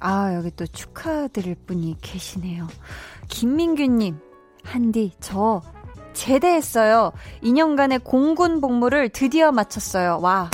[0.00, 2.66] 아, 여기 또 축하드릴 분이 계시네요.
[3.28, 4.18] 김민규님,
[4.64, 5.62] 한디, 저
[6.12, 7.12] 제대했어요.
[7.42, 10.18] 2년간의 공군 복무를 드디어 마쳤어요.
[10.20, 10.50] 와.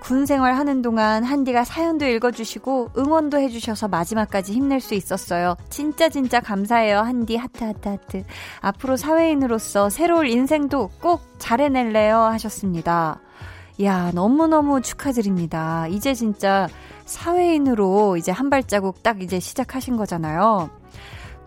[0.00, 5.56] 군 생활 하는 동안 한디가 사연도 읽어주시고 응원도 해주셔서 마지막까지 힘낼 수 있었어요.
[5.68, 6.98] 진짜 진짜 감사해요.
[6.98, 8.24] 한디 하트 하트 하트.
[8.60, 13.20] 앞으로 사회인으로서 새로운 인생도 꼭 잘해낼래요 하셨습니다.
[13.84, 15.86] 야 너무너무 축하드립니다.
[15.88, 16.66] 이제 진짜
[17.04, 20.70] 사회인으로 이제 한 발자국 딱 이제 시작하신 거잖아요.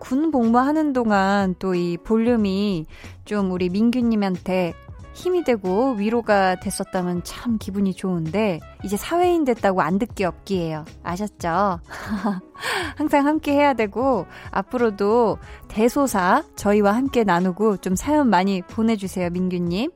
[0.04, 2.84] 군 복무하는 동안 또 이 볼륨이
[3.24, 4.74] 좀 우리 민규님한테
[5.14, 10.84] 힘이 되고 위로가 됐었다면 참 기분이 좋은데 이제 사회인 됐다고 안 듣기 없기에요.
[11.02, 11.80] 아셨죠?
[12.96, 15.38] 항상 함께 해야 되고 앞으로도
[15.68, 19.90] 대소사 저희와 함께 나누고 좀 사연 많이 보내주세요, 민규님.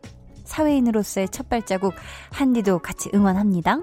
[0.44, 1.94] 사회인으로서의 첫 발자국
[2.32, 3.80] 한디도 같이 응원합니다.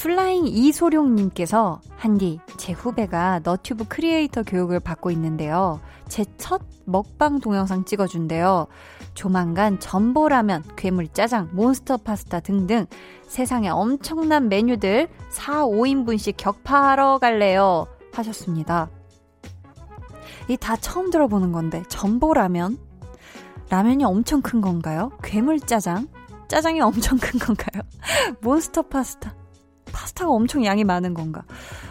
[0.00, 5.78] 플라잉 이소룡님께서 한디 제 후배가 너튜브 크리에이터 교육을 받고 있는데요.
[6.08, 8.66] 제 첫 먹방 동영상 찍어준대요.
[9.12, 12.86] 조만간 점보라면, 괴물짜장, 몬스터 파스타 등등
[13.28, 17.86] 세상에 엄청난 메뉴들 4, 5인분씩 격파하러 갈래요.
[18.14, 18.88] 하셨습니다.
[20.48, 22.78] 이 다 처음 들어보는 건데 전보라면?
[23.68, 25.10] 라면이 엄청 큰 건가요?
[25.22, 26.08] 괴물짜장?
[26.48, 27.82] 짜장이 엄청 큰 건가요?
[28.40, 29.34] 몬스터 파스타?
[30.00, 31.42] 파스타가 엄청 양이 많은 건가?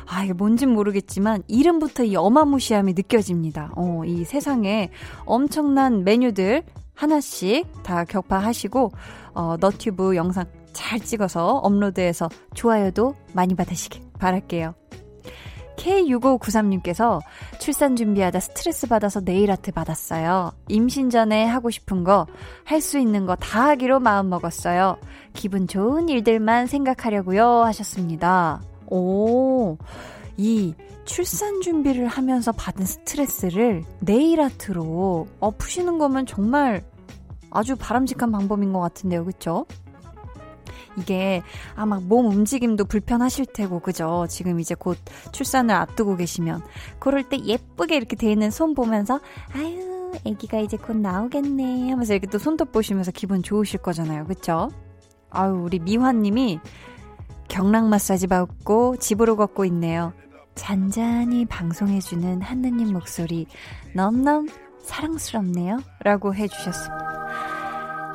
[0.07, 3.71] 아, 이게 뭔진 모르겠지만, 이름부터 이 어마무시함이 느껴집니다.
[3.75, 4.89] 어, 이 세상에
[5.25, 6.63] 엄청난 메뉴들
[6.95, 8.91] 하나씩 다 격파하시고,
[9.33, 14.73] 어, 너튜브 영상 잘 찍어서 업로드해서 좋아요도 많이 받으시길 바랄게요.
[15.79, 17.21] K6593님께서
[17.59, 20.51] 출산 준비하다 스트레스 받아서 네일 아트 받았어요.
[20.67, 22.27] 임신 전에 하고 싶은 거,
[22.65, 24.97] 할 수 있는 거 다 하기로 마음 먹었어요.
[25.33, 27.63] 기분 좋은 일들만 생각하려고요.
[27.63, 28.61] 하셨습니다.
[28.87, 29.77] 오,
[30.37, 30.73] 이
[31.05, 36.83] 출산 준비를 하면서 받은 스트레스를 네일 아트로 어, 푸시는 거면 정말
[37.51, 39.25] 아주 바람직한 방법인 것 같은데요.
[39.25, 39.65] 그쵸?
[40.97, 41.41] 이게
[41.75, 44.25] 아마 몸 움직임도 불편하실 테고 그죠?
[44.29, 44.97] 지금 이제 곧
[45.31, 46.61] 출산을 앞두고 계시면
[46.99, 49.19] 그럴 때 예쁘게 이렇게 돼 있는 손 보면서
[49.53, 54.25] 아유 아기가 이제 곧 나오겠네 하면서 이렇게 또 손톱 보시면서 기분 좋으실 거잖아요.
[54.25, 54.69] 그쵸?
[55.29, 56.59] 아유 우리 미화님이
[57.47, 60.13] 경락 마사지 받고 집으로 걷고 있네요.
[60.55, 63.47] 잔잔히 방송해주는 하느님 목소리
[63.95, 64.49] 넘넘
[64.81, 65.81] 사랑스럽네요.
[66.03, 67.19] 라고 해주셨습니다.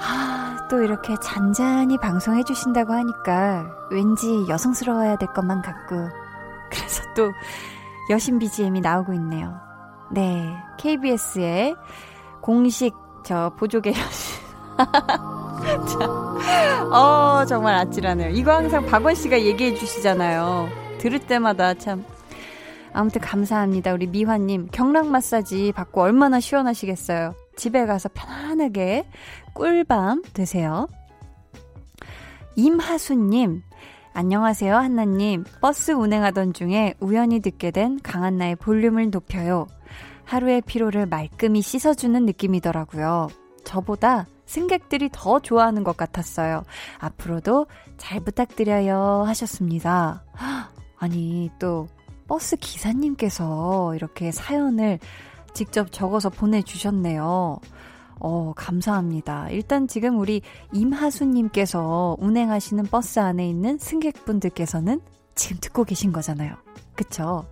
[0.01, 6.09] 아, 또 이렇게 잔잔히 방송해 주신다고 하니까 왠지 여성스러워야 될 것만 같고
[6.71, 7.33] 그래서 또
[8.11, 9.61] 여신 BGM이 나오고 있네요.
[10.11, 11.77] 네, KBS의
[12.41, 12.95] 공식
[13.25, 14.45] 저 보조개 여신.
[15.99, 16.05] 자,
[16.91, 18.31] 어 정말 아찔하네요.
[18.31, 20.69] 이거 항상 박원 씨가 얘기해 주시잖아요.
[20.99, 22.05] 들을 때마다 참.
[22.93, 23.93] 아무튼 감사합니다.
[23.93, 27.35] 우리 미화님 경락 마사지 받고 얼마나 시원하시겠어요.
[27.57, 29.09] 집에 가서 편안하게
[29.55, 30.89] 꿀밤 되세요.
[32.57, 33.63] 임하수님,
[34.13, 35.45] 안녕하세요, 한나님.
[35.61, 39.67] 버스 운행하던 중에 우연히 듣게 된 강한나의 볼륨을 높여요.
[40.25, 43.29] 하루의 피로를 말끔히 씻어주는 느낌이더라고요.
[43.65, 46.65] 저보다 승객들이 더 좋아하는 것 같았어요.
[46.99, 49.25] 앞으로도 잘 부탁드려요.
[49.27, 50.25] 하셨습니다.
[50.99, 51.87] 아니, 또,
[52.27, 54.99] 버스 기사님께서 이렇게 사연을
[55.55, 57.59] 직접 적어서 보내주셨네요.
[58.21, 59.51] 어, 감사합니다.
[59.51, 60.43] 일단 지금 우리
[60.73, 65.01] 임하수님께서 운행하시는 버스 안에 있는 승객분들께서는
[65.35, 66.55] 지금 듣고 계신 거잖아요.
[66.95, 67.47] 그쵸?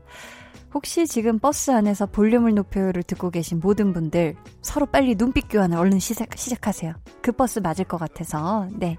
[0.74, 5.98] 혹시 지금 버스 안에서 볼륨을 높여요를 듣고 계신 모든 분들 서로 빨리 눈빛 교환을 얼른
[5.98, 6.94] 시작, 시작하세요.
[7.20, 8.68] 그 버스 맞을 것 같아서.
[8.72, 8.96] 네.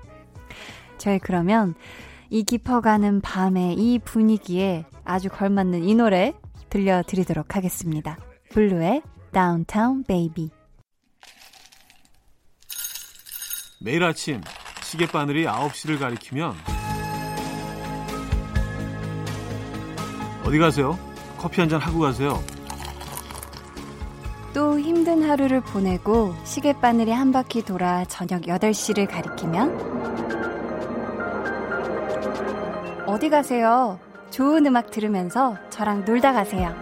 [0.98, 1.74] 저희 그러면
[2.30, 6.34] 이 깊어가는 밤의 이 분위기에 아주 걸맞는 이 노래
[6.70, 8.18] 들려드리도록 하겠습니다.
[8.50, 9.02] 블루의
[9.32, 10.63] Downtown Baby.
[13.84, 14.40] 매일 아침
[14.82, 16.54] 시계바늘이 9시를 가리키면
[20.46, 20.98] 어디 가세요?
[21.38, 22.42] 커피 한 잔 하고 가세요.
[24.54, 30.24] 또 힘든 하루를 보내고 시계바늘이 한 바퀴 돌아 저녁 8시를 가리키면
[33.06, 34.00] 어디 가세요?
[34.30, 36.74] 좋은 음악 들으면서 저랑 놀다 가세요.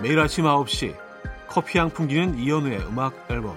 [0.00, 0.94] 매일 아침 9시
[1.48, 3.56] 커피 향 풍기는 이연우의 음악 앨범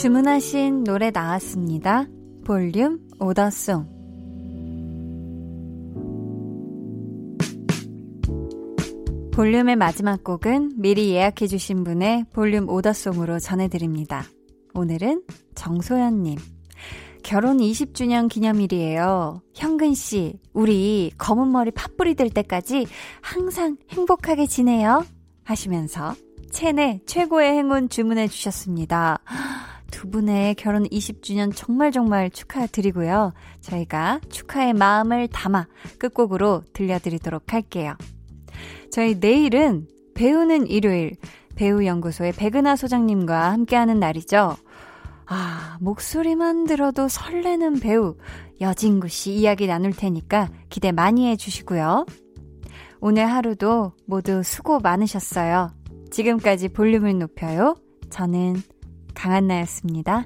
[0.00, 2.06] 주문하신 노래 나왔습니다.
[2.46, 3.84] 볼륨 오더송.
[9.30, 14.24] 볼륨의 마지막 곡은 미리 예약해주신 분의 볼륨 오더송으로 전해드립니다.
[14.72, 15.22] 오늘은
[15.54, 16.38] 정소연님.
[17.22, 19.42] 결혼 20주년 기념일이에요.
[19.54, 22.86] 현근씨, 우리 검은 머리 팥불이 될 때까지
[23.20, 25.04] 항상 행복하게 지내요.
[25.44, 26.14] 하시면서
[26.50, 29.18] 체내 최고의 행운 주문해 주셨습니다.
[29.90, 33.32] 두 분의 결혼 20주년 정말 정말 축하드리고요.
[33.60, 35.66] 저희가 축하의 마음을 담아
[35.98, 37.94] 끝곡으로 들려드리도록 할게요.
[38.90, 41.16] 저희 내일은 배우는 일요일
[41.56, 44.56] 배우연구소의 백은하 소장님과 함께하는 날이죠.
[45.26, 48.16] 아, 목소리만 들어도 설레는 배우
[48.60, 52.06] 여진구 씨 이야기 나눌 테니까 기대 많이 해주시고요.
[53.00, 55.70] 오늘 하루도 모두 수고 많으셨어요.
[56.10, 57.76] 지금까지 볼륨을 높여요.
[58.10, 58.60] 저는
[59.14, 60.24] 강한나였습니다.